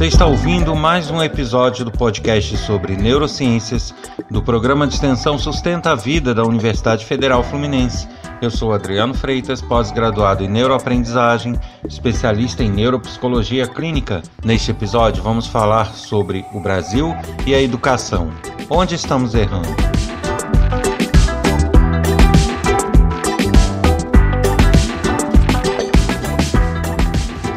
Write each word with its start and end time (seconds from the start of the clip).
Você 0.00 0.06
está 0.06 0.24
ouvindo 0.24 0.74
mais 0.74 1.10
um 1.10 1.22
episódio 1.22 1.84
do 1.84 1.90
podcast 1.90 2.56
sobre 2.56 2.96
neurociências 2.96 3.94
do 4.30 4.42
programa 4.42 4.86
de 4.86 4.94
extensão 4.94 5.38
Sustenta 5.38 5.90
a 5.90 5.94
Vida 5.94 6.34
da 6.34 6.42
Universidade 6.42 7.04
Federal 7.04 7.44
Fluminense. 7.44 8.08
Eu 8.40 8.50
sou 8.50 8.72
Adriano 8.72 9.12
Freitas, 9.12 9.60
pós-graduado 9.60 10.42
em 10.42 10.48
neuroaprendizagem, 10.48 11.54
especialista 11.86 12.64
em 12.64 12.70
neuropsicologia 12.70 13.66
clínica. 13.66 14.22
Neste 14.42 14.70
episódio, 14.70 15.22
vamos 15.22 15.46
falar 15.46 15.92
sobre 15.92 16.46
o 16.54 16.60
Brasil 16.60 17.14
e 17.46 17.54
a 17.54 17.60
educação. 17.60 18.30
Onde 18.70 18.94
estamos 18.94 19.34
errando? 19.34 19.68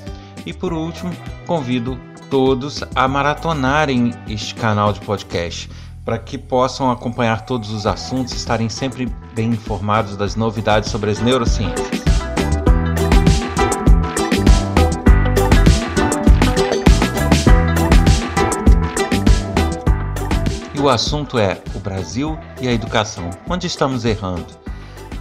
E 0.45 0.53
por 0.53 0.73
último, 0.73 1.11
convido 1.45 1.99
todos 2.29 2.83
a 2.95 3.07
maratonarem 3.07 4.13
este 4.27 4.55
canal 4.55 4.93
de 4.93 5.01
podcast 5.01 5.69
para 6.03 6.17
que 6.17 6.37
possam 6.37 6.89
acompanhar 6.89 7.45
todos 7.45 7.69
os 7.71 7.85
assuntos 7.85 8.33
e 8.33 8.37
estarem 8.37 8.69
sempre 8.69 9.05
bem 9.33 9.51
informados 9.51 10.17
das 10.17 10.35
novidades 10.35 10.89
sobre 10.89 11.11
as 11.11 11.19
neurociências. 11.19 12.00
O 20.81 20.89
assunto 20.89 21.37
é 21.37 21.61
o 21.75 21.79
Brasil 21.79 22.37
e 22.59 22.67
a 22.67 22.71
educação. 22.71 23.29
Onde 23.47 23.67
estamos 23.67 24.03
errando? 24.03 24.47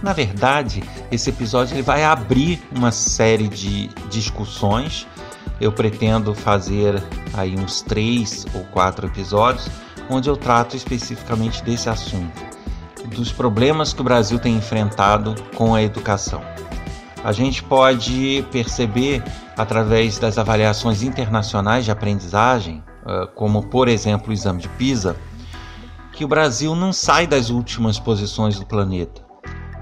Na 0.01 0.11
verdade, 0.11 0.83
esse 1.11 1.29
episódio 1.29 1.75
ele 1.75 1.83
vai 1.83 2.03
abrir 2.03 2.63
uma 2.75 2.91
série 2.91 3.47
de 3.47 3.87
discussões. 4.09 5.07
Eu 5.59 5.71
pretendo 5.71 6.33
fazer 6.33 7.01
aí 7.35 7.55
uns 7.55 7.83
três 7.83 8.43
ou 8.55 8.63
quatro 8.65 9.05
episódios 9.05 9.69
onde 10.09 10.27
eu 10.27 10.35
trato 10.35 10.75
especificamente 10.75 11.63
desse 11.63 11.87
assunto, 11.87 12.41
dos 13.15 13.31
problemas 13.31 13.93
que 13.93 14.01
o 14.01 14.03
Brasil 14.03 14.39
tem 14.39 14.55
enfrentado 14.55 15.35
com 15.55 15.75
a 15.75 15.83
educação. 15.83 16.41
A 17.23 17.31
gente 17.31 17.61
pode 17.61 18.43
perceber 18.51 19.23
através 19.55 20.17
das 20.17 20.39
avaliações 20.39 21.03
internacionais 21.03 21.85
de 21.85 21.91
aprendizagem, 21.91 22.83
como 23.35 23.61
por 23.67 23.87
exemplo 23.87 24.31
o 24.31 24.33
exame 24.33 24.59
de 24.59 24.69
PISA, 24.69 25.15
que 26.13 26.25
o 26.25 26.27
Brasil 26.27 26.75
não 26.75 26.91
sai 26.93 27.25
das 27.25 27.49
últimas 27.49 27.99
posições 27.99 28.59
do 28.59 28.65
planeta 28.65 29.31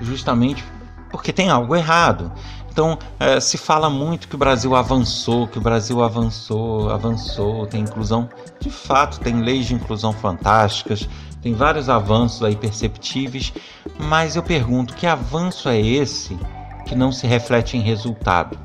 justamente 0.01 0.63
porque 1.09 1.33
tem 1.33 1.49
algo 1.49 1.75
errado. 1.75 2.31
Então, 2.71 2.97
é, 3.19 3.39
se 3.39 3.57
fala 3.57 3.89
muito 3.89 4.27
que 4.27 4.35
o 4.35 4.37
Brasil 4.37 4.75
avançou, 4.75 5.47
que 5.47 5.57
o 5.57 5.61
Brasil 5.61 6.03
avançou, 6.03 6.89
avançou, 6.91 7.65
tem 7.65 7.81
inclusão. 7.81 8.29
De 8.59 8.69
fato, 8.69 9.19
tem 9.19 9.41
leis 9.41 9.65
de 9.65 9.73
inclusão 9.73 10.13
fantásticas, 10.13 11.09
tem 11.41 11.53
vários 11.53 11.89
avanços 11.89 12.43
aí 12.43 12.55
perceptíveis, 12.55 13.51
mas 13.97 14.35
eu 14.35 14.43
pergunto: 14.43 14.93
que 14.93 15.07
avanço 15.07 15.67
é 15.67 15.79
esse 15.79 16.37
que 16.85 16.95
não 16.95 17.11
se 17.11 17.25
reflete 17.25 17.75
em 17.75 17.81
resultado? 17.81 18.57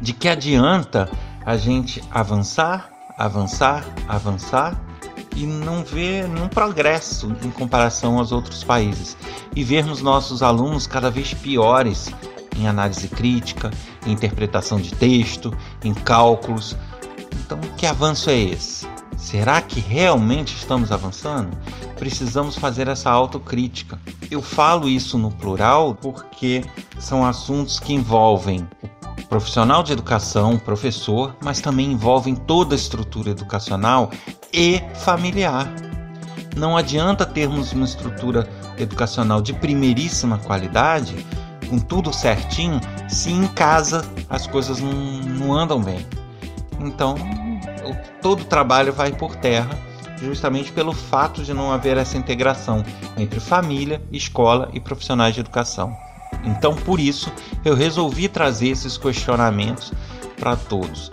De 0.00 0.12
que 0.12 0.28
adianta 0.28 1.10
a 1.44 1.56
gente 1.56 2.02
avançar, 2.10 2.90
avançar, 3.18 3.84
avançar 4.06 4.89
e 5.36 5.46
não 5.46 5.82
ver 5.84 6.28
nenhum 6.28 6.48
progresso 6.48 7.34
em 7.42 7.50
comparação 7.50 8.18
aos 8.18 8.32
outros 8.32 8.64
países 8.64 9.16
e 9.54 9.62
vermos 9.62 10.02
nossos 10.02 10.42
alunos 10.42 10.86
cada 10.86 11.10
vez 11.10 11.34
piores 11.34 12.12
em 12.56 12.66
análise 12.66 13.08
crítica, 13.08 13.70
em 14.06 14.12
interpretação 14.12 14.80
de 14.80 14.94
texto, 14.94 15.56
em 15.82 15.94
cálculos. 15.94 16.76
Então, 17.32 17.58
que 17.76 17.86
avanço 17.86 18.30
é 18.30 18.38
esse? 18.38 18.86
Será 19.16 19.60
que 19.60 19.80
realmente 19.80 20.54
estamos 20.56 20.90
avançando? 20.90 21.56
Precisamos 21.98 22.56
fazer 22.56 22.88
essa 22.88 23.10
autocrítica. 23.10 23.98
Eu 24.30 24.40
falo 24.40 24.88
isso 24.88 25.18
no 25.18 25.30
plural 25.30 25.94
porque 25.94 26.64
são 26.98 27.24
assuntos 27.24 27.78
que 27.78 27.92
envolvem 27.92 28.66
o 29.18 29.26
profissional 29.26 29.82
de 29.82 29.92
educação, 29.92 30.58
professor, 30.58 31.36
mas 31.42 31.60
também 31.60 31.92
envolvem 31.92 32.34
toda 32.34 32.74
a 32.74 32.76
estrutura 32.76 33.30
educacional 33.30 34.10
e 34.52 34.82
familiar. 35.04 35.72
Não 36.56 36.76
adianta 36.76 37.24
termos 37.24 37.72
uma 37.72 37.84
estrutura 37.84 38.48
educacional 38.76 39.40
de 39.40 39.52
primeiríssima 39.52 40.38
qualidade, 40.38 41.24
com 41.68 41.78
tudo 41.78 42.12
certinho, 42.12 42.80
se 43.08 43.30
em 43.30 43.46
casa 43.46 44.04
as 44.28 44.46
coisas 44.46 44.80
não, 44.80 44.92
não 44.92 45.52
andam 45.52 45.80
bem. 45.80 46.04
Então, 46.80 47.14
todo 48.20 48.40
o 48.40 48.44
trabalho 48.44 48.92
vai 48.92 49.12
por 49.12 49.36
terra, 49.36 49.78
justamente 50.20 50.72
pelo 50.72 50.92
fato 50.92 51.42
de 51.42 51.54
não 51.54 51.72
haver 51.72 51.96
essa 51.96 52.18
integração 52.18 52.84
entre 53.16 53.38
família, 53.38 54.02
escola 54.10 54.68
e 54.72 54.80
profissionais 54.80 55.34
de 55.34 55.40
educação. 55.40 55.96
Então, 56.44 56.74
por 56.74 56.98
isso, 56.98 57.30
eu 57.64 57.74
resolvi 57.74 58.28
trazer 58.28 58.68
esses 58.68 58.96
questionamentos 58.96 59.92
para 60.38 60.56
todos. 60.56 61.10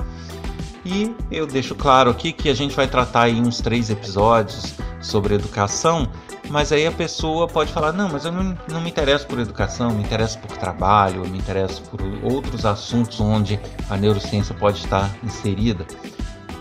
E 0.89 1.13
eu 1.29 1.45
deixo 1.45 1.75
claro 1.75 2.09
aqui 2.09 2.31
que 2.31 2.47
a 2.47 2.53
gente 2.53 2.73
vai 2.73 2.87
tratar 2.87 3.27
em 3.27 3.41
uns 3.41 3.59
três 3.59 3.89
episódios 3.89 4.73
sobre 5.01 5.35
educação, 5.35 6.09
mas 6.49 6.71
aí 6.71 6.87
a 6.87 6.91
pessoa 6.93 7.45
pode 7.45 7.73
falar: 7.73 7.91
não, 7.91 8.07
mas 8.07 8.23
eu 8.23 8.31
não, 8.31 8.57
não 8.71 8.79
me 8.79 8.89
interesso 8.89 9.27
por 9.27 9.37
educação, 9.37 9.91
me 9.91 10.01
interesso 10.01 10.39
por 10.39 10.55
trabalho, 10.55 11.27
me 11.27 11.39
interesso 11.39 11.81
por 11.91 11.99
outros 12.23 12.65
assuntos 12.65 13.19
onde 13.19 13.59
a 13.89 13.97
neurociência 13.97 14.55
pode 14.55 14.77
estar 14.77 15.13
inserida. 15.21 15.85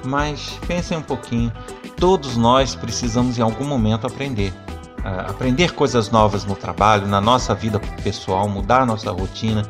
Mas 0.04 0.58
pensem 0.66 0.98
um 0.98 1.03
pouquinho: 1.03 1.53
todos 1.97 2.37
nós 2.37 2.75
precisamos 2.75 3.38
em 3.38 3.43
algum 3.43 3.64
momento 3.64 4.08
aprender. 4.08 4.53
Uh, 4.98 5.31
aprender 5.31 5.72
coisas 5.72 6.10
novas 6.10 6.44
no 6.44 6.56
trabalho, 6.56 7.06
na 7.06 7.20
nossa 7.20 7.54
vida 7.54 7.78
pessoal, 8.03 8.48
mudar 8.48 8.81
a 8.81 8.87
nossa 8.87 9.12
rotina. 9.12 9.62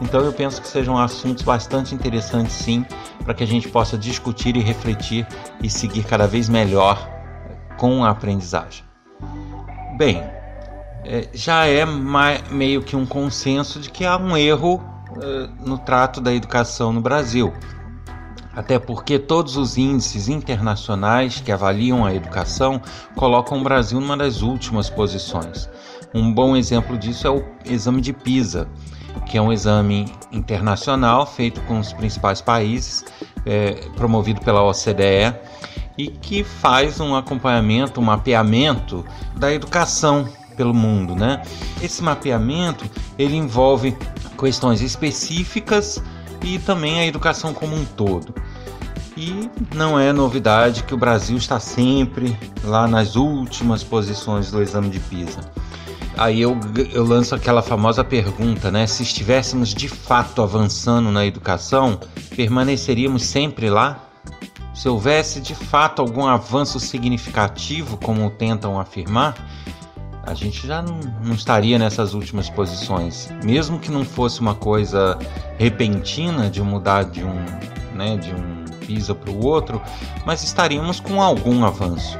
Então 0.00 0.20
eu 0.20 0.32
penso 0.32 0.60
que 0.60 0.68
sejam 0.68 0.96
assuntos 0.96 1.42
bastante 1.42 1.94
interessantes 1.94 2.54
sim, 2.54 2.84
para 3.24 3.34
que 3.34 3.42
a 3.42 3.46
gente 3.46 3.68
possa 3.68 3.98
discutir 3.98 4.56
e 4.56 4.60
refletir 4.60 5.26
e 5.62 5.68
seguir 5.68 6.04
cada 6.04 6.26
vez 6.26 6.48
melhor 6.48 7.08
com 7.76 8.04
a 8.04 8.10
aprendizagem. 8.10 8.84
Bem, 9.96 10.22
é, 11.04 11.28
já 11.32 11.66
é 11.66 11.84
meio 12.50 12.82
que 12.82 12.94
um 12.94 13.06
consenso 13.06 13.80
de 13.80 13.90
que 13.90 14.04
há 14.04 14.16
um 14.16 14.36
erro 14.36 14.82
é, 15.20 15.48
no 15.66 15.78
trato 15.78 16.20
da 16.20 16.32
educação 16.32 16.92
no 16.92 17.00
Brasil. 17.00 17.52
Até 18.54 18.78
porque 18.78 19.18
todos 19.18 19.56
os 19.56 19.78
índices 19.78 20.28
internacionais 20.28 21.40
que 21.40 21.52
avaliam 21.52 22.04
a 22.04 22.14
educação 22.14 22.80
colocam 23.14 23.60
o 23.60 23.62
Brasil 23.62 24.00
numa 24.00 24.16
das 24.16 24.42
últimas 24.42 24.90
posições. 24.90 25.68
Um 26.12 26.32
bom 26.32 26.56
exemplo 26.56 26.98
disso 26.98 27.26
é 27.26 27.30
o 27.30 27.44
exame 27.64 28.00
de 28.00 28.12
PISA, 28.12 28.68
que 29.26 29.36
é 29.36 29.42
um 29.42 29.52
exame 29.52 30.06
internacional 30.32 31.26
feito 31.26 31.60
com 31.62 31.78
os 31.78 31.92
principais 31.92 32.40
países, 32.40 33.04
é, 33.44 33.72
promovido 33.96 34.40
pela 34.40 34.62
OCDE, 34.62 35.34
e 35.96 36.08
que 36.08 36.44
faz 36.44 37.00
um 37.00 37.16
acompanhamento, 37.16 38.00
um 38.00 38.04
mapeamento 38.04 39.04
da 39.36 39.52
educação 39.52 40.28
pelo 40.56 40.72
mundo, 40.72 41.14
né? 41.14 41.42
Esse 41.82 42.02
mapeamento 42.02 42.84
ele 43.18 43.36
envolve 43.36 43.96
questões 44.38 44.80
específicas 44.80 46.02
e 46.42 46.58
também 46.58 47.00
a 47.00 47.06
educação 47.06 47.52
como 47.52 47.74
um 47.74 47.84
todo. 47.84 48.34
E 49.16 49.50
não 49.74 49.98
é 49.98 50.12
novidade 50.12 50.84
que 50.84 50.94
o 50.94 50.96
Brasil 50.96 51.36
está 51.36 51.58
sempre 51.58 52.36
lá 52.62 52.86
nas 52.86 53.16
últimas 53.16 53.82
posições 53.82 54.50
do 54.50 54.62
exame 54.62 54.90
de 54.90 55.00
PISA. 55.00 55.40
Aí 56.18 56.40
eu, 56.40 56.58
eu 56.92 57.04
lanço 57.04 57.32
aquela 57.32 57.62
famosa 57.62 58.02
pergunta, 58.02 58.72
né? 58.72 58.88
Se 58.88 59.04
estivéssemos 59.04 59.72
de 59.72 59.86
fato 59.88 60.42
avançando 60.42 61.12
na 61.12 61.24
educação, 61.24 62.00
permaneceríamos 62.34 63.24
sempre 63.24 63.70
lá? 63.70 64.04
Se 64.74 64.88
houvesse 64.88 65.40
de 65.40 65.54
fato 65.54 66.02
algum 66.02 66.26
avanço 66.26 66.80
significativo, 66.80 67.96
como 67.96 68.28
tentam 68.30 68.80
afirmar, 68.80 69.36
a 70.24 70.34
gente 70.34 70.66
já 70.66 70.82
não, 70.82 70.98
não, 71.22 71.34
estaria 71.34 71.78
nessas 71.78 72.14
últimas 72.14 72.50
posições. 72.50 73.30
Mesmo 73.44 73.78
que 73.78 73.90
não 73.90 74.04
fosse 74.04 74.40
uma 74.40 74.56
coisa 74.56 75.16
repentina 75.56 76.50
de 76.50 76.60
mudar 76.60 77.04
de 77.04 77.22
um, 77.22 77.44
né, 77.94 78.16
de 78.16 78.34
um 78.34 78.64
PISA 78.84 79.14
para 79.14 79.30
o 79.30 79.46
outro, 79.46 79.80
mas 80.26 80.42
estaríamos 80.42 80.98
com 80.98 81.22
algum 81.22 81.64
avanço. 81.64 82.18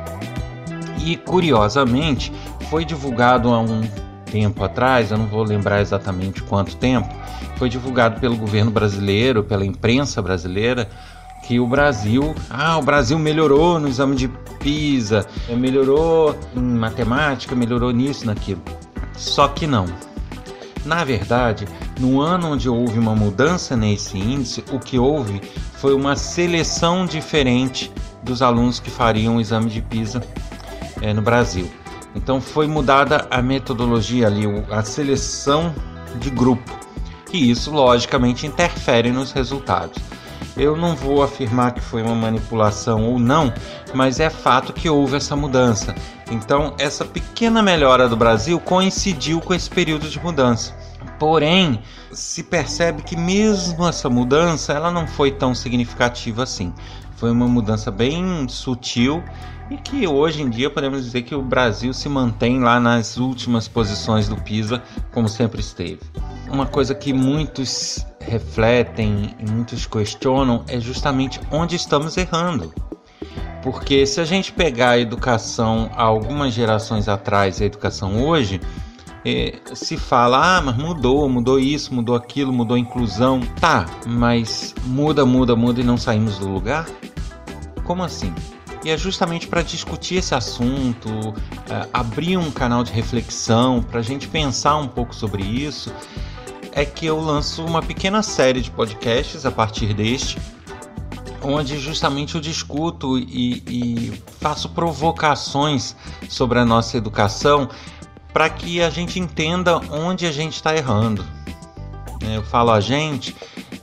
E 1.08 1.16
curiosamente, 1.16 2.30
foi 2.68 2.84
divulgado 2.84 3.48
há 3.48 3.58
um 3.60 3.80
tempo 4.30 4.62
atrás, 4.62 5.10
eu 5.10 5.16
não 5.16 5.26
vou 5.26 5.42
lembrar 5.42 5.80
exatamente 5.80 6.42
quanto 6.42 6.76
tempo, 6.76 7.08
foi 7.56 7.70
divulgado 7.70 8.20
pelo 8.20 8.36
governo 8.36 8.70
brasileiro, 8.70 9.42
pela 9.42 9.64
imprensa 9.64 10.20
brasileira, 10.20 10.86
que 11.46 11.58
o 11.58 11.66
Brasil, 11.66 12.34
ah, 12.50 12.76
o 12.76 12.82
Brasil 12.82 13.18
melhorou 13.18 13.80
no 13.80 13.88
exame 13.88 14.16
de 14.16 14.28
PISA, 14.60 15.26
melhorou 15.48 16.38
em 16.54 16.60
matemática, 16.60 17.56
melhorou 17.56 17.90
nisso, 17.90 18.26
naquilo. 18.26 18.60
Só 19.14 19.48
que 19.48 19.66
não. 19.66 19.86
Na 20.84 21.04
verdade, 21.04 21.66
no 21.98 22.20
ano 22.20 22.52
onde 22.52 22.68
houve 22.68 22.98
uma 22.98 23.16
mudança 23.16 23.74
nesse 23.74 24.18
índice, 24.18 24.62
o 24.70 24.78
que 24.78 24.98
houve 24.98 25.40
foi 25.78 25.94
uma 25.94 26.16
seleção 26.16 27.06
diferente 27.06 27.90
dos 28.22 28.42
alunos 28.42 28.78
que 28.78 28.90
fariam 28.90 29.38
o 29.38 29.40
exame 29.40 29.70
de 29.70 29.80
PISA 29.80 30.22
é, 31.00 31.12
no 31.12 31.22
Brasil. 31.22 31.70
Então 32.14 32.40
foi 32.40 32.66
mudada 32.66 33.26
a 33.30 33.40
metodologia 33.42 34.26
ali, 34.26 34.44
a 34.70 34.82
seleção 34.82 35.74
de 36.16 36.30
grupo. 36.30 36.78
E 37.32 37.50
isso 37.50 37.70
logicamente 37.70 38.46
interfere 38.46 39.10
nos 39.12 39.32
resultados. 39.32 40.02
Eu 40.56 40.76
não 40.76 40.96
vou 40.96 41.22
afirmar 41.22 41.72
que 41.72 41.80
foi 41.80 42.02
uma 42.02 42.14
manipulação 42.14 43.04
ou 43.04 43.18
não, 43.18 43.52
mas 43.94 44.18
é 44.18 44.28
fato 44.28 44.72
que 44.72 44.88
houve 44.88 45.16
essa 45.16 45.36
mudança. 45.36 45.94
Então, 46.30 46.74
essa 46.78 47.04
pequena 47.04 47.62
melhora 47.62 48.08
do 48.08 48.16
Brasil 48.16 48.58
coincidiu 48.58 49.40
com 49.40 49.54
esse 49.54 49.70
período 49.70 50.08
de 50.08 50.18
mudança. 50.18 50.74
Porém, 51.18 51.80
se 52.10 52.42
percebe 52.42 53.02
que 53.02 53.16
mesmo 53.16 53.86
essa 53.86 54.10
mudança, 54.10 54.72
ela 54.72 54.90
não 54.90 55.06
foi 55.06 55.30
tão 55.30 55.54
significativa 55.54 56.42
assim. 56.42 56.72
Foi 57.18 57.32
uma 57.32 57.48
mudança 57.48 57.90
bem 57.90 58.48
sutil 58.48 59.24
e 59.68 59.76
que 59.76 60.06
hoje 60.06 60.40
em 60.40 60.48
dia 60.48 60.70
podemos 60.70 61.04
dizer 61.04 61.22
que 61.22 61.34
o 61.34 61.42
Brasil 61.42 61.92
se 61.92 62.08
mantém 62.08 62.60
lá 62.60 62.78
nas 62.78 63.16
últimas 63.16 63.66
posições 63.66 64.28
do 64.28 64.36
PISA, 64.36 64.80
como 65.12 65.28
sempre 65.28 65.60
esteve. 65.60 65.98
Uma 66.48 66.64
coisa 66.64 66.94
que 66.94 67.12
muitos 67.12 68.06
refletem 68.20 69.34
e 69.36 69.50
muitos 69.50 69.84
questionam 69.84 70.64
é 70.68 70.78
justamente 70.78 71.40
onde 71.50 71.74
estamos 71.74 72.16
errando. 72.16 72.72
Porque 73.64 74.06
se 74.06 74.20
a 74.20 74.24
gente 74.24 74.52
pegar 74.52 74.90
a 74.90 74.98
educação 75.00 75.90
algumas 75.96 76.54
gerações 76.54 77.08
atrás 77.08 77.58
e 77.58 77.64
a 77.64 77.66
educação 77.66 78.24
hoje, 78.24 78.60
é, 79.24 79.58
se 79.74 79.96
fala, 79.96 80.58
ah, 80.58 80.62
mas 80.62 80.76
mudou, 80.76 81.28
mudou 81.28 81.58
isso, 81.58 81.92
mudou 81.92 82.14
aquilo, 82.14 82.52
mudou 82.52 82.76
a 82.76 82.80
inclusão. 82.80 83.40
Tá, 83.60 83.84
mas 84.06 84.72
muda, 84.86 85.26
muda, 85.26 85.56
muda 85.56 85.80
e 85.80 85.84
não 85.84 85.96
saímos 85.96 86.38
do 86.38 86.48
lugar? 86.48 86.86
Como 87.88 88.04
assim? 88.04 88.34
E 88.84 88.90
é 88.90 88.98
justamente 88.98 89.46
para 89.46 89.62
discutir 89.62 90.16
esse 90.16 90.34
assunto, 90.34 91.08
é, 91.70 91.88
abrir 91.90 92.36
um 92.36 92.50
canal 92.50 92.84
de 92.84 92.92
reflexão, 92.92 93.82
para 93.82 94.00
a 94.00 94.02
gente 94.02 94.28
pensar 94.28 94.76
um 94.76 94.86
pouco 94.86 95.14
sobre 95.14 95.42
isso 95.42 95.90
é 96.72 96.84
que 96.84 97.06
eu 97.06 97.18
lanço 97.18 97.64
uma 97.64 97.80
pequena 97.80 98.22
série 98.22 98.60
de 98.60 98.70
podcasts 98.70 99.46
a 99.46 99.50
partir 99.50 99.94
deste, 99.94 100.38
onde 101.42 101.78
justamente 101.78 102.34
eu 102.34 102.42
discuto 102.42 103.18
e, 103.18 103.62
e 103.66 104.22
faço 104.38 104.68
provocações 104.68 105.96
sobre 106.28 106.58
a 106.58 106.66
nossa 106.66 106.98
educação 106.98 107.70
para 108.34 108.50
que 108.50 108.82
a 108.82 108.90
gente 108.90 109.18
entenda 109.18 109.78
onde 109.90 110.26
a 110.26 110.30
gente 110.30 110.56
está 110.56 110.76
errando. 110.76 111.24
Eu 112.20 112.42
falo 112.42 112.70
a 112.70 112.80
gente 112.80 113.34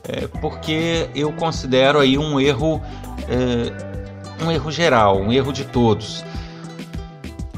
é, 0.07 0.27
porque 0.27 1.09
eu 1.15 1.33
considero 1.33 1.99
aí 1.99 2.17
um 2.17 2.39
erro, 2.39 2.81
é, 3.29 4.43
um 4.43 4.51
erro 4.51 4.71
geral, 4.71 5.19
um 5.19 5.31
erro 5.31 5.51
de 5.51 5.65
todos. 5.65 6.23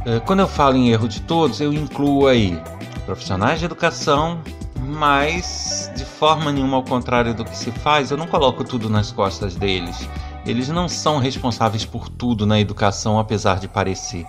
É, 0.06 0.20
quando 0.22 0.40
eu 0.40 0.48
falo 0.48 0.78
em 0.78 0.90
erro 0.90 1.08
de 1.08 1.22
todos, 1.22 1.60
eu 1.60 1.74
incluo 1.74 2.28
aí 2.28 2.60
profissionais 3.06 3.60
de 3.60 3.66
educação, 3.66 4.42
mas 4.80 5.92
de 5.96 6.06
forma 6.06 6.52
nenhuma 6.52 6.78
ao 6.78 6.84
contrário 6.84 7.34
do 7.34 7.44
que 7.44 7.58
se 7.58 7.72
faz, 7.72 8.12
eu 8.12 8.18
não 8.18 8.28
coloco 8.28 8.64
tudo 8.64 8.90
nas 8.90 9.12
costas 9.12 9.56
deles. 9.56 10.08
Eles 10.46 10.70
não 10.70 10.88
são 10.88 11.20
responsáveis 11.20 11.84
por 11.84 12.08
tudo 12.08 12.46
na 12.46 12.60
educação, 12.60 13.20
apesar 13.20 13.60
de 13.60 13.68
parecer. 13.68 14.26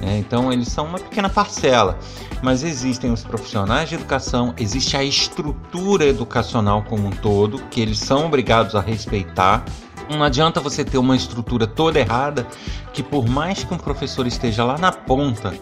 É, 0.00 0.16
então, 0.16 0.52
eles 0.52 0.68
são 0.68 0.86
uma 0.86 0.98
pequena 0.98 1.28
parcela, 1.28 1.98
mas 2.42 2.62
existem 2.62 3.12
os 3.12 3.24
profissionais 3.24 3.88
de 3.88 3.96
educação, 3.96 4.54
existe 4.56 4.96
a 4.96 5.02
estrutura 5.02 6.04
educacional 6.04 6.84
como 6.84 7.08
um 7.08 7.10
todo, 7.10 7.58
que 7.70 7.80
eles 7.80 7.98
são 7.98 8.26
obrigados 8.26 8.76
a 8.76 8.80
respeitar. 8.80 9.64
Não 10.10 10.22
adianta 10.22 10.60
você 10.60 10.84
ter 10.84 10.98
uma 10.98 11.14
estrutura 11.14 11.66
toda 11.66 11.98
errada, 11.98 12.46
que 12.92 13.02
por 13.02 13.28
mais 13.28 13.62
que 13.64 13.72
um 13.74 13.78
professor 13.78 14.26
esteja 14.26 14.64
lá 14.64 14.78
na 14.78 14.90
ponta, 14.90 15.52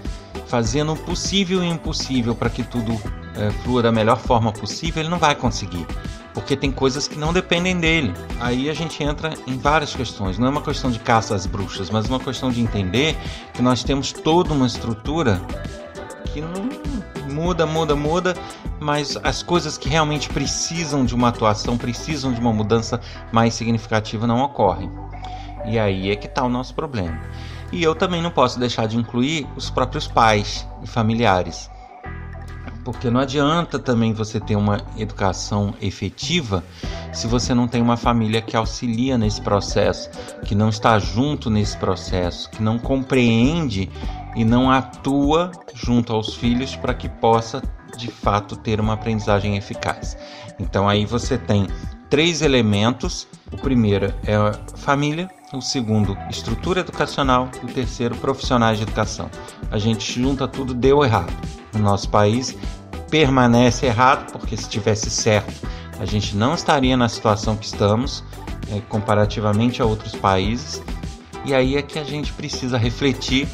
fazendo 0.47 0.93
o 0.93 0.97
possível 0.97 1.63
e 1.63 1.69
o 1.69 1.73
impossível 1.73 2.35
para 2.35 2.49
que 2.49 2.63
tudo 2.63 2.93
é, 3.37 3.51
flua 3.63 3.83
da 3.83 3.93
melhor 3.93 4.19
forma 4.19 4.53
possível, 4.53 5.03
ele 5.03 5.09
não 5.09 5.19
vai 5.19 5.35
conseguir. 5.35 5.87
Porque 6.33 6.55
tem 6.55 6.71
coisas 6.71 7.09
que 7.09 7.19
não 7.19 7.33
dependem 7.33 7.79
dele. 7.79 8.13
Aí 8.41 8.69
a 8.69 8.75
gente 8.75 9.03
entra 9.03 9.33
em 9.47 9.57
várias 9.57 9.95
questões. 9.95 10.39
Não 10.39 10.47
é 10.47 10.51
uma 10.51 10.63
questão 10.63 10.91
de 10.91 10.99
caça 10.99 11.35
às 11.35 11.47
bruxas, 11.47 11.89
mas 11.89 12.09
uma 12.09 12.21
questão 12.21 12.51
de 12.51 12.61
entender 12.61 13.17
que 13.55 13.63
nós 13.63 13.83
temos 13.83 14.13
toda 14.13 14.53
uma 14.53 14.67
estrutura 14.67 15.41
que 16.33 16.41
não 16.41 16.69
muda, 17.33 17.67
muda, 17.67 17.97
muda, 17.97 18.35
mas 18.81 19.17
as 19.23 19.43
coisas 19.43 19.79
que 19.79 19.89
realmente 19.89 20.29
precisam 20.29 21.05
de 21.05 21.15
uma 21.15 21.29
atuação, 21.29 21.79
precisam 21.79 22.33
de 22.33 22.41
uma 22.41 22.53
mudança 22.53 23.01
mais 23.33 23.55
significativa 23.55 24.27
não 24.27 24.43
ocorrem. 24.43 24.91
E 25.65 25.79
aí 25.79 26.11
é 26.11 26.17
que 26.17 26.27
está 26.27 26.43
o 26.45 26.49
nosso 26.49 26.75
problema. 26.75 27.19
E 27.73 27.83
eu 27.83 27.95
também 27.95 28.23
não 28.23 28.31
posso 28.31 28.59
deixar 28.59 28.87
de 28.87 28.97
incluir 28.97 29.47
os 29.57 29.71
próprios 29.71 30.07
pais 30.07 30.67
e 30.83 30.87
familiares. 30.87 31.71
Porque 32.85 33.11
não 33.11 33.21
adianta 33.21 33.81
também 33.81 34.13
você 34.13 34.39
ter 34.39 34.55
uma 34.55 34.81
educação 34.97 35.75
efetiva 35.83 36.63
se 37.13 37.27
você 37.27 37.53
não 37.53 37.67
tem 37.67 37.83
uma 37.83 37.97
família 37.97 38.41
que 38.41 38.57
auxilia 38.57 39.19
nesse 39.19 39.41
processo, 39.41 40.09
que 40.45 40.55
não 40.55 40.69
está 40.69 40.97
junto 41.01 41.51
nesse 41.51 41.77
processo, 41.77 42.49
que 42.49 42.63
não 42.63 42.79
compreende 42.79 43.91
e 44.37 44.45
não 44.45 44.71
atua 44.71 45.51
junto 45.75 46.13
aos 46.13 46.37
filhos 46.37 46.77
para 46.77 46.95
que 46.95 47.09
possa 47.09 47.61
de 47.97 48.11
fato 48.11 48.57
ter 48.57 48.81
uma 48.81 48.95
aprendizagem 48.95 49.57
eficaz. 49.57 50.17
Então 50.59 50.89
aí 50.89 51.05
você 51.05 51.37
tem 51.37 51.67
três 52.09 52.43
elementos. 52.43 53.27
O 53.53 53.57
primeiro 53.57 54.13
é 54.25 54.37
família, 54.77 55.29
o 55.53 55.61
segundo, 55.61 56.17
estrutura 56.31 56.81
educacional, 56.81 57.49
o 57.63 57.67
terceiro, 57.67 58.17
profissionais 58.17 58.79
de 58.79 58.85
educação. 58.85 59.31
A 59.71 59.79
gente 59.79 60.21
junta 60.21 60.49
tudo, 60.49 60.75
deu 60.75 61.05
errado. 61.05 61.33
No 61.73 61.81
nosso 61.81 62.09
país 62.09 62.57
permanece 63.11 63.87
errado, 63.87 64.33
porque 64.33 64.57
se 64.57 64.69
tivesse 64.69 65.11
certo, 65.11 65.67
a 65.99 66.05
gente 66.05 66.37
não 66.37 66.55
estaria 66.55 66.97
na 66.97 67.09
situação 67.09 67.57
que 67.57 67.67
estamos, 67.67 68.25
é, 68.71 68.81
comparativamente 68.89 69.81
a 69.81 69.85
outros 69.85 70.15
países. 70.15 70.83
E 71.45 71.55
aí 71.55 71.77
é 71.77 71.83
que 71.83 71.99
a 71.99 72.05
gente 72.05 72.33
precisa 72.33 72.77
refletir 72.77 73.49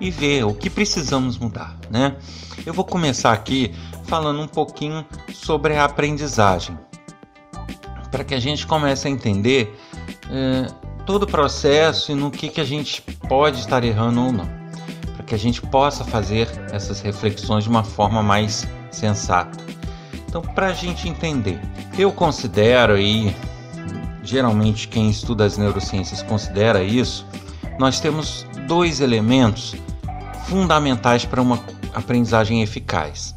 e 0.00 0.10
ver 0.10 0.44
o 0.44 0.54
que 0.54 0.68
precisamos 0.68 1.38
mudar, 1.38 1.76
né? 1.90 2.16
Eu 2.64 2.72
vou 2.72 2.84
começar 2.84 3.32
aqui 3.32 3.74
falando 4.04 4.40
um 4.40 4.48
pouquinho 4.48 5.04
sobre 5.32 5.76
a 5.76 5.84
aprendizagem, 5.84 6.78
para 8.10 8.24
que 8.24 8.34
a 8.34 8.40
gente 8.40 8.66
comece 8.66 9.08
a 9.08 9.10
entender 9.10 9.76
é, 10.30 10.66
todo 11.04 11.22
o 11.22 11.26
processo 11.26 12.12
e 12.12 12.14
no 12.14 12.30
que, 12.30 12.48
que 12.48 12.60
a 12.60 12.64
gente 12.64 13.02
pode 13.28 13.60
estar 13.60 13.84
errando 13.84 14.20
ou 14.20 14.32
não, 14.32 14.48
para 15.14 15.24
que 15.24 15.34
a 15.34 15.38
gente 15.38 15.62
possa 15.62 16.04
fazer 16.04 16.48
essas 16.72 17.00
reflexões 17.00 17.64
de 17.64 17.70
uma 17.70 17.84
forma 17.84 18.22
mais 18.22 18.66
sensata. 18.90 19.64
Então, 20.28 20.42
para 20.42 20.68
a 20.68 20.72
gente 20.72 21.08
entender, 21.08 21.60
eu 21.98 22.12
considero 22.12 22.98
e 22.98 23.34
geralmente 24.22 24.88
quem 24.88 25.08
estuda 25.08 25.44
as 25.44 25.56
neurociências 25.56 26.22
considera 26.22 26.82
isso, 26.82 27.26
nós 27.78 28.00
temos 28.00 28.46
dois 28.66 29.00
elementos 29.00 29.74
fundamentais 30.46 31.24
para 31.24 31.40
uma 31.40 31.60
aprendizagem 31.94 32.62
eficaz, 32.62 33.34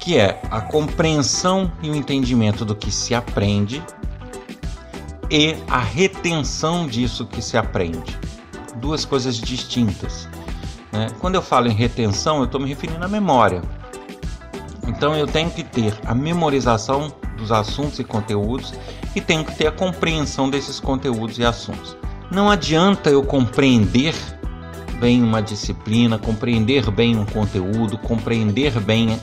que 0.00 0.16
é 0.16 0.40
a 0.50 0.60
compreensão 0.60 1.70
e 1.82 1.90
o 1.90 1.94
entendimento 1.94 2.64
do 2.64 2.74
que 2.74 2.90
se 2.90 3.14
aprende 3.14 3.82
e 5.30 5.56
a 5.68 5.78
retenção 5.78 6.86
disso 6.86 7.26
que 7.26 7.42
se 7.42 7.56
aprende. 7.56 8.16
Duas 8.76 9.04
coisas 9.04 9.36
distintas. 9.36 10.28
Né? 10.92 11.08
Quando 11.18 11.34
eu 11.34 11.42
falo 11.42 11.66
em 11.66 11.74
retenção, 11.74 12.38
eu 12.38 12.44
estou 12.44 12.60
me 12.60 12.68
referindo 12.68 13.04
à 13.04 13.08
memória. 13.08 13.62
Então 14.86 15.16
eu 15.16 15.26
tenho 15.26 15.50
que 15.50 15.64
ter 15.64 15.98
a 16.04 16.14
memorização 16.14 17.12
dos 17.36 17.50
assuntos 17.50 17.98
e 17.98 18.04
conteúdos 18.04 18.72
e 19.14 19.20
tenho 19.20 19.44
que 19.44 19.54
ter 19.54 19.66
a 19.66 19.72
compreensão 19.72 20.48
desses 20.48 20.78
conteúdos 20.78 21.38
e 21.38 21.44
assuntos. 21.44 21.96
Não 22.30 22.50
adianta 22.50 23.08
eu 23.08 23.22
compreender 23.22 24.14
bem 24.98 25.22
uma 25.22 25.40
disciplina, 25.40 26.18
compreender 26.18 26.90
bem 26.90 27.16
um 27.16 27.24
conteúdo, 27.24 27.96
compreender 27.96 28.80
bem 28.80 29.20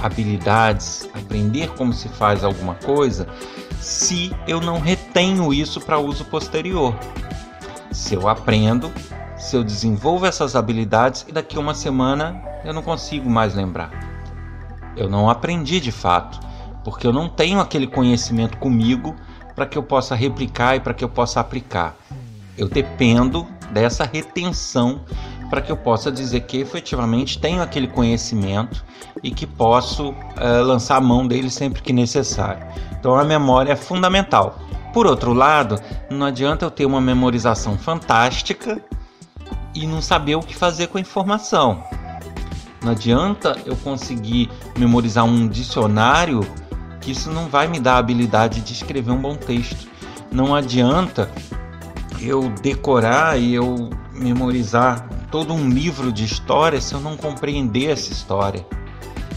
habilidades, 0.00 1.08
aprender 1.14 1.68
como 1.70 1.92
se 1.92 2.08
faz 2.08 2.44
alguma 2.44 2.74
coisa, 2.74 3.26
se 3.80 4.34
eu 4.46 4.60
não 4.60 4.78
retenho 4.78 5.52
isso 5.52 5.80
para 5.80 5.98
uso 5.98 6.24
posterior. 6.26 6.94
Se 7.90 8.14
eu 8.14 8.28
aprendo, 8.28 8.92
se 9.36 9.56
eu 9.56 9.64
desenvolvo 9.64 10.26
essas 10.26 10.54
habilidades 10.54 11.24
e 11.28 11.32
daqui 11.32 11.56
a 11.56 11.60
uma 11.60 11.74
semana 11.74 12.40
eu 12.64 12.72
não 12.72 12.82
consigo 12.82 13.28
mais 13.28 13.54
lembrar. 13.54 13.90
Eu 14.96 15.08
não 15.08 15.28
aprendi 15.28 15.80
de 15.80 15.90
fato, 15.90 16.38
porque 16.84 17.06
eu 17.06 17.12
não 17.12 17.28
tenho 17.28 17.60
aquele 17.60 17.86
conhecimento 17.86 18.58
comigo 18.58 19.16
para 19.56 19.66
que 19.66 19.76
eu 19.76 19.82
possa 19.82 20.14
replicar 20.14 20.76
e 20.76 20.80
para 20.80 20.94
que 20.94 21.02
eu 21.02 21.08
possa 21.08 21.40
aplicar. 21.40 21.96
Eu 22.56 22.68
dependo 22.68 23.46
dessa 23.70 24.04
retenção 24.04 25.00
para 25.50 25.60
que 25.60 25.70
eu 25.70 25.76
possa 25.76 26.10
dizer 26.10 26.40
que 26.40 26.58
efetivamente 26.58 27.38
tenho 27.38 27.62
aquele 27.62 27.86
conhecimento 27.86 28.84
e 29.22 29.30
que 29.30 29.46
posso 29.46 30.10
uh, 30.10 30.62
lançar 30.64 30.96
a 30.96 31.00
mão 31.00 31.26
dele 31.26 31.50
sempre 31.50 31.82
que 31.82 31.92
necessário. 31.92 32.66
Então 32.98 33.14
a 33.14 33.24
memória 33.24 33.72
é 33.72 33.76
fundamental. 33.76 34.58
Por 34.92 35.06
outro 35.06 35.32
lado, 35.32 35.80
não 36.08 36.26
adianta 36.26 36.64
eu 36.64 36.70
ter 36.70 36.86
uma 36.86 37.00
memorização 37.00 37.76
fantástica 37.76 38.80
e 39.74 39.86
não 39.86 40.00
saber 40.00 40.36
o 40.36 40.40
que 40.40 40.54
fazer 40.54 40.86
com 40.86 40.98
a 40.98 41.00
informação. 41.00 41.82
Não 42.82 42.92
adianta 42.92 43.56
eu 43.64 43.76
conseguir 43.76 44.50
memorizar 44.78 45.24
um 45.24 45.48
dicionário 45.48 46.40
que 47.00 47.10
isso 47.10 47.30
não 47.30 47.48
vai 47.48 47.66
me 47.66 47.80
dar 47.80 47.94
a 47.94 47.98
habilidade 47.98 48.60
de 48.60 48.72
escrever 48.72 49.10
um 49.10 49.20
bom 49.20 49.34
texto. 49.34 49.88
Não 50.30 50.54
adianta 50.54 51.30
eu 52.28 52.48
decorar 52.62 53.38
e 53.38 53.54
eu 53.54 53.90
memorizar 54.12 55.08
todo 55.30 55.52
um 55.52 55.68
livro 55.68 56.12
de 56.12 56.24
história 56.24 56.80
se 56.80 56.94
eu 56.94 57.00
não 57.00 57.16
compreender 57.16 57.90
essa 57.90 58.12
história, 58.12 58.64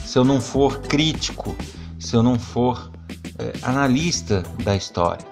se 0.05 0.17
eu 0.17 0.23
não 0.23 0.39
for 0.39 0.79
crítico, 0.81 1.55
se 1.99 2.15
eu 2.15 2.21
não 2.21 2.37
for 2.37 2.91
é, 3.39 3.53
analista 3.63 4.43
da 4.63 4.75
história. 4.75 5.25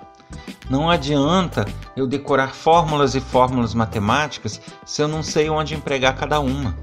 Não 0.69 0.89
adianta 0.89 1.65
eu 1.95 2.07
decorar 2.07 2.53
fórmulas 2.53 3.13
e 3.13 3.19
fórmulas 3.19 3.73
matemáticas 3.73 4.59
se 4.83 5.01
eu 5.01 5.07
não 5.07 5.21
sei 5.21 5.49
onde 5.49 5.75
empregar 5.75 6.15
cada 6.15 6.39
uma, 6.39 6.75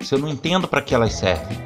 se 0.00 0.14
eu 0.14 0.18
não 0.18 0.28
entendo 0.28 0.66
para 0.66 0.80
que 0.80 0.94
elas 0.94 1.12
servem. 1.14 1.58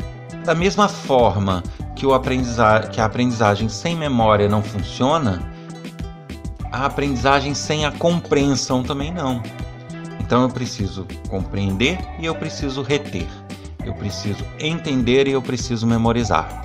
Da 0.45 0.55
mesma 0.55 0.89
forma 0.89 1.63
que, 1.95 2.05
o 2.05 2.15
aprendizagem, 2.15 2.91
que 2.91 3.01
a 3.01 3.05
aprendizagem 3.05 3.69
sem 3.69 3.95
memória 3.95 4.49
não 4.49 4.61
funciona, 4.61 5.52
a 6.73 6.87
aprendizagem 6.87 7.55
sem 7.55 7.85
a 7.85 7.93
compreensão 7.93 8.83
também 8.83 9.13
não. 9.13 9.43
Então 10.21 10.43
eu 10.43 10.49
preciso 10.49 11.07
compreender 11.29 11.99
e 12.19 12.25
eu 12.25 12.35
preciso 12.35 12.83
reter. 12.83 13.29
Eu 13.85 13.95
preciso 13.95 14.45
entender 14.59 15.29
e 15.29 15.33
eu 15.33 15.43
preciso 15.43 15.87
memorizar. 15.87 16.63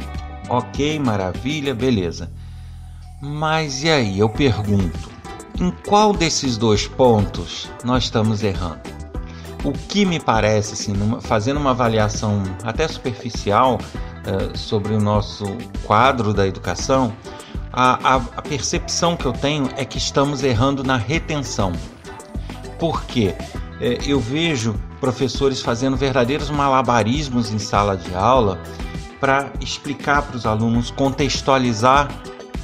Ok, 0.50 0.98
maravilha, 1.00 1.76
beleza. 1.76 2.32
Mas 3.22 3.84
e 3.84 3.90
aí, 3.90 4.20
eu 4.20 4.30
pergunto, 4.30 5.10
em 5.60 5.72
qual 5.88 6.14
desses 6.14 6.56
dois 6.56 6.88
pontos 6.88 7.70
nós 7.84 8.04
estamos 8.04 8.44
errando? 8.44 8.80
O 9.64 9.74
que 9.74 10.06
me 10.06 10.20
parece, 10.20 10.74
assim, 10.74 10.94
numa, 10.94 11.20
fazendo 11.20 11.60
uma 11.60 11.72
avaliação 11.72 12.44
até 12.64 12.88
superficial, 12.88 13.80
eh, 14.24 14.56
sobre 14.56 14.94
o 14.94 15.02
nosso 15.02 15.46
quadro 15.84 16.34
da 16.34 16.48
educação, 16.48 17.12
a, 17.72 18.16
a, 18.16 18.16
a 18.16 18.42
percepção 18.42 19.16
que 19.16 19.26
eu 19.26 19.34
tenho 19.34 19.70
é 19.76 19.86
que 19.86 19.98
estamos 19.98 20.44
errando 20.44 20.84
na 20.84 20.98
retenção. 20.98 21.74
Por 22.80 23.04
quê? 23.06 23.36
É, 23.80 24.00
eu 24.06 24.20
vejo 24.20 24.76
professores 25.00 25.62
fazendo 25.62 25.96
verdadeiros 25.96 26.50
malabarismos 26.50 27.52
em 27.52 27.60
sala 27.60 27.96
de 27.96 28.14
aula 28.16 28.60
para 29.20 29.52
explicar 29.62 30.24
para 30.24 30.36
os 30.36 30.46
alunos, 30.46 30.92
contextualizar 30.92 32.10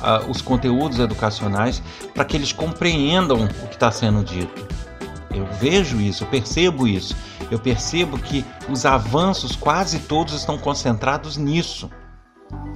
uh, 0.03 0.29
os 0.29 0.41
conteúdos 0.41 0.99
educacionais 0.99 1.81
para 2.13 2.25
que 2.25 2.37
eles 2.37 2.51
compreendam 2.51 3.45
o 3.45 3.67
que 3.67 3.73
está 3.73 3.91
sendo 3.91 4.23
dito. 4.23 4.67
Eu 5.33 5.47
vejo 5.59 5.99
isso, 5.99 6.23
eu 6.23 6.27
percebo 6.27 6.87
isso. 6.87 7.15
Eu 7.49 7.59
percebo 7.59 8.17
que 8.17 8.45
os 8.69 8.85
avanços 8.85 9.55
quase 9.55 9.99
todos 9.99 10.33
estão 10.33 10.57
concentrados 10.57 11.37
nisso, 11.37 11.89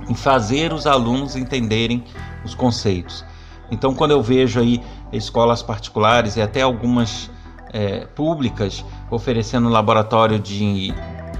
em 0.10 0.16
fazer 0.16 0.74
os 0.74 0.88
alunos 0.88 1.36
entenderem 1.36 2.04
os 2.44 2.56
conceitos. 2.56 3.26
Então, 3.70 3.94
quando 3.94 4.12
eu 4.12 4.22
vejo 4.22 4.60
aí 4.60 4.82
escolas 5.12 5.62
particulares 5.62 6.36
e 6.38 6.42
até 6.42 6.62
algumas 6.62 7.30
é, 7.74 8.06
públicas 8.06 8.84
oferecendo 9.12 9.70
laboratório 9.70 10.40
de, 10.40 10.94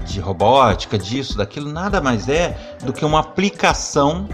de 0.04 0.20
robótica, 0.20 0.98
disso, 0.98 1.36
daquilo, 1.36 1.70
nada 1.70 2.00
mais 2.00 2.28
é 2.28 2.76
do 2.84 2.92
que 2.92 3.04
uma 3.04 3.20
aplicação 3.20 4.28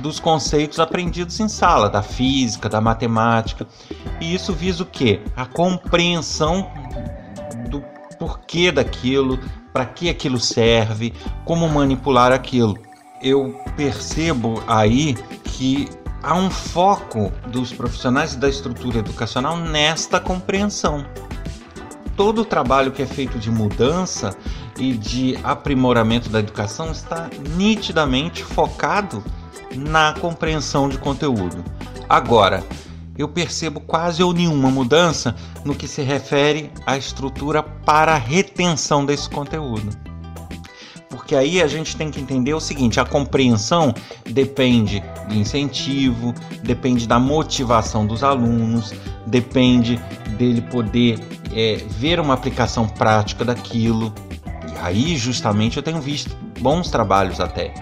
dos 0.00 0.20
conceitos 0.20 0.78
aprendidos 0.78 1.40
em 1.40 1.48
sala, 1.48 1.88
da 1.88 2.02
física, 2.02 2.68
da 2.68 2.80
matemática. 2.80 3.66
E 4.20 4.34
isso 4.34 4.52
visa 4.52 4.82
o 4.82 4.86
quê? 4.86 5.22
A 5.34 5.46
compreensão 5.46 6.70
do 7.70 7.82
porquê 8.18 8.70
daquilo, 8.70 9.38
para 9.72 9.86
que 9.86 10.10
aquilo 10.10 10.38
serve, 10.38 11.14
como 11.44 11.66
manipular 11.68 12.32
aquilo. 12.32 12.78
Eu 13.24 13.58
percebo 13.74 14.62
aí 14.66 15.14
que 15.44 15.88
há 16.22 16.34
um 16.34 16.50
foco 16.50 17.32
dos 17.46 17.72
profissionais 17.72 18.36
da 18.36 18.50
estrutura 18.50 18.98
educacional 18.98 19.56
nesta 19.56 20.20
compreensão. 20.20 21.06
Todo 22.18 22.42
o 22.42 22.44
trabalho 22.44 22.92
que 22.92 23.00
é 23.00 23.06
feito 23.06 23.38
de 23.38 23.50
mudança 23.50 24.36
e 24.78 24.92
de 24.92 25.38
aprimoramento 25.42 26.28
da 26.28 26.38
educação 26.38 26.92
está 26.92 27.30
nitidamente 27.56 28.44
focado 28.44 29.24
na 29.74 30.12
compreensão 30.20 30.86
de 30.86 30.98
conteúdo. 30.98 31.64
Agora, 32.06 32.62
eu 33.16 33.26
percebo 33.26 33.80
quase 33.80 34.22
ou 34.22 34.34
nenhuma 34.34 34.70
mudança 34.70 35.34
no 35.64 35.74
que 35.74 35.88
se 35.88 36.02
refere 36.02 36.70
à 36.84 36.98
estrutura 36.98 37.62
para 37.62 38.12
a 38.12 38.18
retenção 38.18 39.02
desse 39.06 39.30
conteúdo. 39.30 40.13
Porque 41.24 41.34
aí 41.34 41.62
a 41.62 41.66
gente 41.66 41.96
tem 41.96 42.10
que 42.10 42.20
entender 42.20 42.52
o 42.52 42.60
seguinte: 42.60 43.00
a 43.00 43.04
compreensão 43.04 43.94
depende 44.26 45.02
do 45.26 45.34
incentivo, 45.34 46.34
depende 46.62 47.08
da 47.08 47.18
motivação 47.18 48.06
dos 48.06 48.22
alunos, 48.22 48.92
depende 49.26 49.96
dele 50.36 50.60
poder 50.60 51.18
é, 51.54 51.76
ver 51.88 52.20
uma 52.20 52.34
aplicação 52.34 52.86
prática 52.86 53.42
daquilo. 53.42 54.12
E 54.70 54.78
aí, 54.82 55.16
justamente, 55.16 55.78
eu 55.78 55.82
tenho 55.82 55.98
visto 55.98 56.36
bons 56.60 56.90
trabalhos 56.90 57.40
até. 57.40 57.72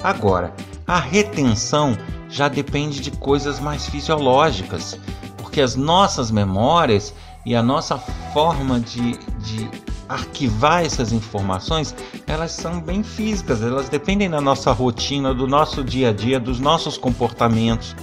Agora, 0.00 0.54
a 0.86 1.00
retenção 1.00 1.98
já 2.28 2.46
depende 2.46 3.00
de 3.00 3.10
coisas 3.10 3.58
mais 3.58 3.88
fisiológicas, 3.88 4.96
porque 5.38 5.60
as 5.60 5.74
nossas 5.74 6.30
memórias 6.30 7.12
e 7.44 7.56
a 7.56 7.64
nossa 7.64 7.98
forma 8.32 8.78
de, 8.78 9.18
de 9.40 9.85
arquivar 10.08 10.84
essas 10.84 11.12
informações, 11.12 11.94
elas 12.26 12.52
são 12.52 12.80
bem 12.80 13.02
físicas, 13.02 13.62
elas 13.62 13.88
dependem 13.88 14.30
da 14.30 14.40
nossa 14.40 14.72
rotina, 14.72 15.34
do 15.34 15.46
nosso 15.46 15.82
dia 15.82 16.10
a 16.10 16.12
dia, 16.12 16.38
dos 16.38 16.60
nossos 16.60 16.96
comportamentos. 16.96 17.94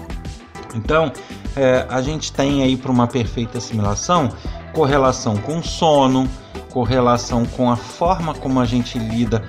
Então, 0.75 1.12
é, 1.55 1.86
a 1.89 2.01
gente 2.01 2.31
tem 2.31 2.63
aí 2.63 2.75
para 2.75 2.91
uma 2.91 3.07
perfeita 3.07 3.57
assimilação 3.57 4.31
correlação 4.74 5.38
com 5.38 5.62
sono, 5.63 6.27
correlação 6.72 7.45
com 7.45 7.69
a 7.69 7.75
forma 7.75 8.33
como 8.33 8.60
a 8.60 8.65
gente 8.65 8.98
lida 8.98 9.43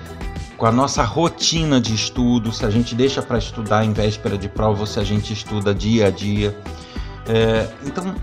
com 0.56 0.66
a 0.66 0.70
nossa 0.72 1.02
rotina 1.02 1.80
de 1.80 1.94
estudo, 1.94 2.52
se 2.52 2.64
a 2.64 2.70
gente 2.70 2.94
deixa 2.94 3.20
para 3.20 3.38
estudar 3.38 3.84
em 3.84 3.92
véspera 3.92 4.38
de 4.38 4.48
prova 4.48 4.80
ou 4.80 4.86
se 4.86 5.00
a 5.00 5.04
gente 5.04 5.32
estuda 5.32 5.74
dia 5.74 6.06
a 6.06 6.10
dia. 6.10 6.56
É, 7.26 7.66
então, 7.84 8.14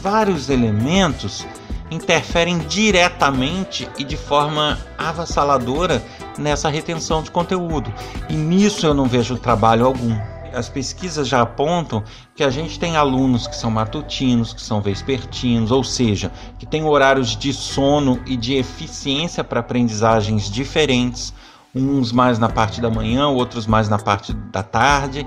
vários 0.00 0.48
elementos 0.48 1.46
interferem 1.90 2.58
diretamente 2.58 3.88
e 3.98 4.04
de 4.04 4.16
forma 4.16 4.78
avassaladora 4.96 6.02
nessa 6.36 6.68
retenção 6.68 7.22
de 7.22 7.30
conteúdo. 7.30 7.92
E 8.28 8.34
nisso 8.34 8.86
eu 8.86 8.94
não 8.94 9.06
vejo 9.06 9.36
trabalho 9.36 9.86
algum. 9.86 10.16
As 10.52 10.68
pesquisas 10.68 11.28
já 11.28 11.42
apontam 11.42 12.02
que 12.34 12.42
a 12.42 12.50
gente 12.50 12.78
tem 12.78 12.96
alunos 12.96 13.46
que 13.46 13.54
são 13.54 13.70
matutinos, 13.70 14.54
que 14.54 14.62
são 14.62 14.80
vespertinos, 14.80 15.70
ou 15.70 15.84
seja, 15.84 16.32
que 16.58 16.66
têm 16.66 16.84
horários 16.84 17.36
de 17.36 17.52
sono 17.52 18.20
e 18.26 18.36
de 18.36 18.54
eficiência 18.54 19.44
para 19.44 19.60
aprendizagens 19.60 20.50
diferentes 20.50 21.34
uns 21.74 22.12
mais 22.12 22.38
na 22.38 22.48
parte 22.48 22.80
da 22.80 22.90
manhã, 22.90 23.28
outros 23.28 23.66
mais 23.66 23.88
na 23.88 23.98
parte 23.98 24.32
da 24.32 24.62
tarde. 24.62 25.26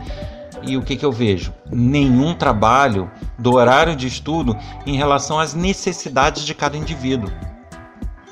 E 0.63 0.77
o 0.77 0.82
que, 0.82 0.96
que 0.96 1.06
eu 1.06 1.12
vejo? 1.12 1.53
Nenhum 1.72 2.36
trabalho 2.36 3.10
do 3.38 3.53
horário 3.53 3.96
de 3.96 4.08
estudo 4.08 4.56
em 4.86 4.96
relação 4.96 5.39
às 5.39 5.53
necessidades 5.53 6.46
de 6.46 6.53
cada 6.53 6.77
indivíduo. 6.77 7.32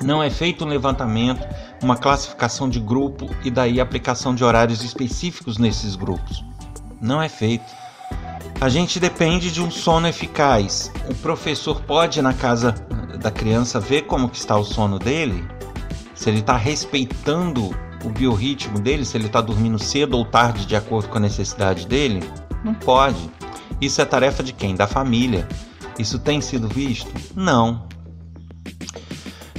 Não 0.02 0.22
é 0.22 0.30
feito 0.30 0.64
um 0.64 0.68
levantamento, 0.68 1.46
uma 1.82 1.96
classificação 1.96 2.68
de 2.68 2.80
grupo 2.80 3.28
e 3.44 3.50
daí 3.50 3.80
aplicação 3.80 4.34
de 4.34 4.42
horários 4.42 4.82
específicos 4.82 5.58
nesses 5.58 5.94
grupos. 5.94 6.44
Não 7.00 7.20
é 7.20 7.28
feito. 7.28 7.64
A 8.60 8.68
gente 8.68 9.00
depende 9.00 9.50
de 9.50 9.62
um 9.62 9.70
sono 9.70 10.06
eficaz. 10.06 10.92
O 11.08 11.14
professor 11.16 11.80
pode, 11.82 12.22
na 12.22 12.32
casa 12.32 12.74
da 13.20 13.30
criança 13.30 13.78
ver 13.80 14.02
como 14.02 14.28
que 14.28 14.38
está 14.38 14.56
o 14.56 14.64
sono 14.64 14.98
dele, 14.98 15.46
se 16.14 16.30
ele 16.30 16.40
está 16.40 16.56
respeitando 16.56 17.74
o 18.04 18.10
biorritmo 18.10 18.78
dele, 18.78 19.04
se 19.04 19.16
ele 19.16 19.26
está 19.26 19.40
dormindo 19.40 19.78
cedo 19.78 20.16
ou 20.16 20.24
tarde 20.24 20.66
de 20.66 20.76
acordo 20.76 21.08
com 21.08 21.18
a 21.18 21.20
necessidade 21.20 21.86
dele? 21.86 22.22
Não 22.64 22.74
pode. 22.74 23.30
Isso 23.80 24.00
é 24.00 24.04
tarefa 24.04 24.42
de 24.42 24.52
quem? 24.52 24.74
Da 24.74 24.86
família. 24.86 25.46
Isso 25.98 26.18
tem 26.18 26.40
sido 26.40 26.68
visto? 26.68 27.10
Não. 27.34 27.88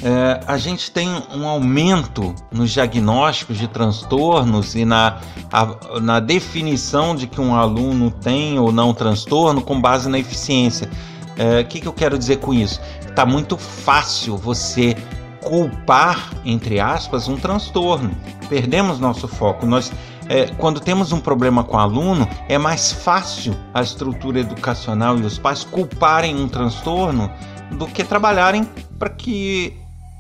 É, 0.04 0.40
a 0.48 0.58
gente 0.58 0.90
tem 0.90 1.08
um 1.32 1.48
aumento 1.48 2.34
nos 2.52 2.72
diagnósticos 2.72 3.58
de 3.58 3.68
transtornos 3.68 4.74
e 4.74 4.84
na, 4.84 5.20
a, 5.52 6.00
na 6.00 6.20
definição 6.20 7.16
de 7.16 7.28
que 7.28 7.40
um 7.40 7.56
aluno 7.56 8.10
tem 8.10 8.58
ou 8.58 8.72
não 8.72 8.94
transtorno 8.94 9.62
com 9.62 9.80
base 9.80 10.10
na 10.10 10.18
eficiência. 10.18 10.90
O 11.38 11.42
é, 11.42 11.64
que, 11.64 11.80
que 11.80 11.88
eu 11.88 11.94
quero 11.94 12.18
dizer 12.18 12.38
com 12.38 12.52
isso? 12.52 12.82
Está 13.08 13.26
muito 13.26 13.58
fácil 13.58 14.36
você 14.38 14.96
culpar, 15.42 16.32
entre 16.46 16.80
aspas, 16.80 17.28
um 17.28 17.36
transtorno. 17.36 18.12
Perdemos 18.48 19.00
nosso 19.00 19.28
foco. 19.28 19.66
Nós, 19.66 19.92
é, 20.30 20.48
quando 20.58 20.80
temos 20.80 21.12
um 21.12 21.20
problema 21.20 21.64
com 21.64 21.76
o 21.76 21.80
aluno, 21.80 22.28
é 22.48 22.58
mais 22.58 22.92
fácil 22.92 23.56
a 23.74 23.82
estrutura 23.82 24.40
educacional 24.40 25.18
e 25.18 25.24
os 25.24 25.38
pais 25.38 25.64
culparem 25.64 26.36
um 26.36 26.48
transtorno 26.48 27.32
do 27.72 27.88
que 27.88 28.04
trabalharem 28.04 28.68
para 29.00 29.10
que 29.10 29.78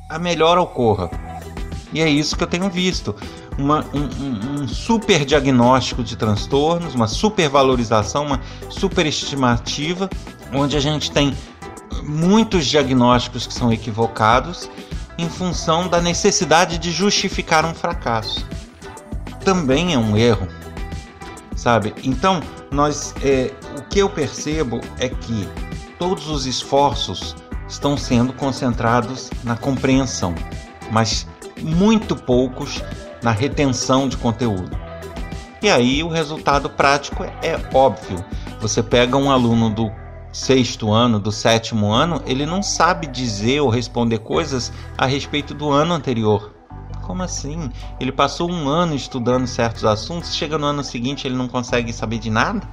a 0.09 0.17
melhora 0.17 0.61
ocorra. 0.61 1.09
E 1.93 2.01
é 2.01 2.09
isso 2.09 2.35
que 2.35 2.43
eu 2.43 2.47
tenho 2.47 2.69
visto. 2.69 3.15
Uma, 3.57 3.85
um, 3.93 4.61
um, 4.63 4.67
super 4.67 5.25
diagnóstico 5.25 6.03
de 6.03 6.15
transtornos, 6.15 6.95
uma 6.95 7.07
supervalorização, 7.07 8.25
uma 8.25 8.39
superestimativa, 8.69 10.09
onde 10.53 10.77
a 10.77 10.79
gente 10.79 11.11
tem 11.11 11.35
muitos 12.03 12.65
diagnósticos 12.65 13.45
que 13.45 13.53
são 13.53 13.71
equivocados 13.71 14.69
em 15.21 15.29
função 15.29 15.87
da 15.87 16.01
necessidade 16.01 16.79
de 16.79 16.91
justificar 16.91 17.63
um 17.63 17.73
fracasso. 17.73 18.45
Também 19.45 19.93
é 19.93 19.97
um 19.97 20.17
erro, 20.17 20.47
sabe? 21.55 21.93
Então, 22.03 22.41
nós, 22.71 23.13
é, 23.23 23.51
o 23.77 23.83
que 23.83 23.99
eu 23.99 24.09
percebo 24.09 24.81
é 24.99 25.09
que 25.09 25.47
todos 25.99 26.27
os 26.27 26.45
esforços 26.47 27.35
estão 27.67 27.95
sendo 27.95 28.33
concentrados 28.33 29.29
na 29.43 29.55
compreensão, 29.55 30.33
mas 30.91 31.27
muito 31.61 32.15
poucos 32.15 32.83
na 33.21 33.31
retenção 33.31 34.09
de 34.09 34.17
conteúdo. 34.17 34.75
E 35.61 35.69
aí 35.69 36.03
o 36.03 36.07
resultado 36.07 36.69
prático 36.69 37.23
é, 37.23 37.31
é 37.43 37.59
óbvio. 37.73 38.25
Você 38.59 38.81
pega 38.81 39.15
um 39.15 39.29
aluno 39.29 39.69
do 39.69 39.91
sexto 40.31 40.91
ano, 40.91 41.19
do 41.19 41.31
sétimo 41.31 41.91
ano, 41.91 42.21
ele 42.25 42.45
não 42.45 42.63
sabe 42.63 43.07
dizer 43.07 43.61
ou 43.61 43.69
responder 43.69 44.19
coisas 44.19 44.71
a 44.97 45.05
respeito 45.05 45.53
do 45.53 45.69
ano 45.69 45.93
anterior. 45.93 46.53
Como 47.01 47.23
assim? 47.23 47.69
Ele 47.99 48.11
passou 48.11 48.49
um 48.49 48.69
ano 48.69 48.95
estudando 48.95 49.45
certos 49.47 49.83
assuntos, 49.83 50.35
chega 50.35 50.57
no 50.57 50.65
ano 50.65 50.83
seguinte 50.83 51.27
ele 51.27 51.35
não 51.35 51.47
consegue 51.47 51.91
saber 51.91 52.19
de 52.19 52.29
nada? 52.29 52.67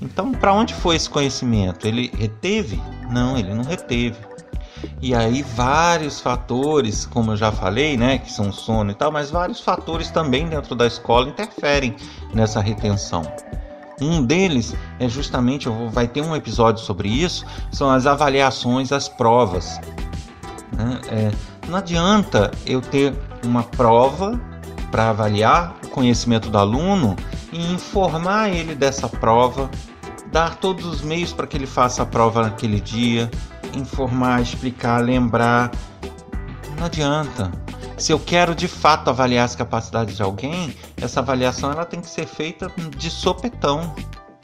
Então, 0.00 0.32
para 0.32 0.52
onde 0.52 0.74
foi 0.74 0.96
esse 0.96 1.08
conhecimento? 1.08 1.86
Ele 1.86 2.12
reteve? 2.16 2.80
Não, 3.10 3.38
ele 3.38 3.54
não 3.54 3.64
reteve. 3.64 4.18
E 5.00 5.14
aí 5.14 5.42
vários 5.42 6.20
fatores, 6.20 7.06
como 7.06 7.32
eu 7.32 7.36
já 7.36 7.50
falei, 7.50 7.96
né, 7.96 8.18
que 8.18 8.30
são 8.30 8.52
sono 8.52 8.90
e 8.90 8.94
tal, 8.94 9.10
mas 9.10 9.30
vários 9.30 9.60
fatores 9.60 10.10
também 10.10 10.46
dentro 10.46 10.74
da 10.74 10.86
escola 10.86 11.28
interferem 11.28 11.96
nessa 12.32 12.60
retenção. 12.60 13.22
Um 14.00 14.24
deles 14.24 14.74
é 14.98 15.08
justamente, 15.08 15.68
vai 15.90 16.08
ter 16.08 16.20
um 16.20 16.34
episódio 16.34 16.82
sobre 16.82 17.08
isso, 17.08 17.46
são 17.70 17.90
as 17.90 18.06
avaliações, 18.06 18.92
as 18.92 19.08
provas. 19.08 19.80
Né? 20.72 21.00
É, 21.08 21.32
não 21.68 21.78
adianta 21.78 22.50
eu 22.66 22.80
ter 22.80 23.14
uma 23.44 23.62
prova 23.62 24.40
para 24.90 25.10
avaliar 25.10 25.74
o 25.84 25.88
conhecimento 25.88 26.50
do 26.50 26.58
aluno 26.58 27.16
e 27.52 27.72
informar 27.72 28.50
ele 28.50 28.74
dessa 28.74 29.08
prova, 29.08 29.70
dar 30.30 30.56
todos 30.56 30.84
os 30.84 31.02
meios 31.02 31.32
para 31.32 31.46
que 31.46 31.56
ele 31.56 31.66
faça 31.66 32.02
a 32.02 32.06
prova 32.06 32.42
naquele 32.42 32.80
dia, 32.80 33.30
informar, 33.72 34.42
explicar, 34.42 34.98
lembrar. 34.98 35.70
Não 36.76 36.86
adianta. 36.86 37.63
Se 37.96 38.12
eu 38.12 38.18
quero 38.18 38.54
de 38.54 38.66
fato 38.66 39.08
avaliar 39.08 39.44
as 39.44 39.54
capacidades 39.54 40.16
de 40.16 40.22
alguém, 40.22 40.74
essa 41.00 41.20
avaliação 41.20 41.70
ela 41.70 41.84
tem 41.84 42.00
que 42.00 42.10
ser 42.10 42.26
feita 42.26 42.70
de 42.96 43.08
sopetão, 43.08 43.94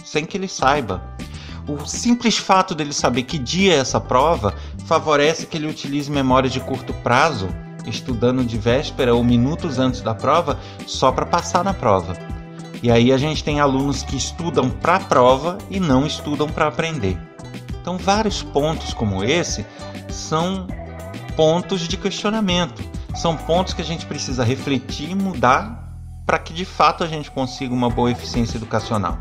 sem 0.05 0.25
que 0.25 0.37
ele 0.37 0.47
saiba. 0.47 1.03
O 1.67 1.85
simples 1.87 2.39
fato 2.39 2.75
dele 2.75 2.93
saber 2.93 3.25
que 3.25 3.39
dia 3.39 3.75
é 3.75 3.79
essa 3.79 4.01
prova 4.01 4.55
favorece 4.87 5.47
que 5.47 5.57
ele 5.57 5.69
utilize 5.69 6.11
memória 6.11 6.49
de 6.49 6.61
curto 6.61 6.93
prazo, 6.95 7.49
estudando 7.87 8.45
de 8.45 8.57
véspera 8.57 9.15
ou 9.15 9.25
minutos 9.25 9.79
antes 9.79 10.01
da 10.01 10.15
prova, 10.15 10.59
só 10.87 11.11
para 11.11 11.27
passar 11.27 11.65
na 11.65 11.75
prova. 11.75 12.17
E 12.83 12.91
aí 12.91 13.13
a 13.13 13.19
gente 13.19 13.45
tem 13.45 13.61
alunos 13.61 14.03
que 14.03 14.17
estudam 14.17 14.71
para 14.71 14.97
a 14.97 15.01
prova 15.01 15.59
e 15.69 15.79
não 15.79 16.07
estudam 16.07 16.49
para 16.49 16.69
aprender. 16.69 17.19
Então, 17.81 17.99
vários 17.99 18.43
pontos 18.43 18.95
como 18.95 19.25
esse 19.25 19.67
são 20.09 20.67
pontos 21.37 21.83
de 21.83 21.97
questionamento 21.97 22.83
são 23.15 23.37
pontos 23.37 23.75
que 23.75 23.83
a 23.83 23.85
gente 23.85 24.07
precisa 24.07 24.45
refletir 24.45 25.11
e 25.11 25.15
mudar 25.15 25.81
para 26.27 26.39
que 26.39 26.53
de 26.53 26.65
fato 26.65 27.03
a 27.03 27.07
gente 27.07 27.31
consiga 27.31 27.75
uma 27.75 27.91
boa 27.91 28.11
eficiência 28.11 28.57
educacional. 28.57 29.19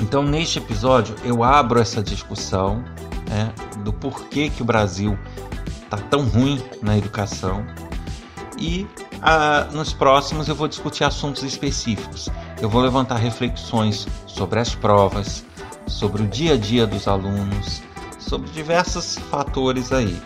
Então, 0.00 0.22
neste 0.22 0.58
episódio, 0.58 1.16
eu 1.24 1.42
abro 1.42 1.80
essa 1.80 2.02
discussão 2.02 2.84
né, 3.28 3.52
do 3.84 3.92
porquê 3.92 4.50
que 4.50 4.62
o 4.62 4.64
Brasil 4.64 5.18
está 5.84 5.96
tão 5.96 6.22
ruim 6.24 6.62
na 6.82 6.96
educação 6.96 7.64
e 8.58 8.86
ah, 9.22 9.68
nos 9.72 9.92
próximos 9.92 10.48
eu 10.48 10.54
vou 10.54 10.68
discutir 10.68 11.04
assuntos 11.04 11.42
específicos. 11.42 12.28
Eu 12.60 12.68
vou 12.68 12.82
levantar 12.82 13.16
reflexões 13.16 14.06
sobre 14.26 14.60
as 14.60 14.74
provas, 14.74 15.44
sobre 15.86 16.22
o 16.22 16.26
dia 16.26 16.54
a 16.54 16.56
dia 16.56 16.86
dos 16.86 17.08
alunos, 17.08 17.82
sobre 18.18 18.50
diversos 18.50 19.16
fatores 19.30 19.92
aí. 19.92 20.20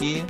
E 0.00 0.24